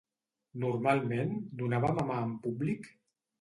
Normalment 0.63 1.35
donava 1.61 1.93
a 1.93 1.97
mamar 1.99 2.17
en 2.29 2.33
públic? 2.49 2.91